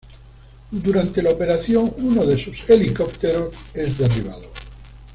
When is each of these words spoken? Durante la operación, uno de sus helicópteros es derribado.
Durante 0.71 1.21
la 1.21 1.29
operación, 1.29 1.93
uno 1.99 2.25
de 2.25 2.35
sus 2.39 2.67
helicópteros 2.67 3.53
es 3.75 3.99
derribado. 3.99 4.49